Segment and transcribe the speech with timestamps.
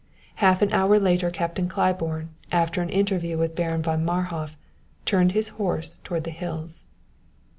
[0.37, 4.55] Half an hour later Captain Claiborne, after an interview with Baron von Marhof,
[5.05, 6.85] turned his horse toward the hills.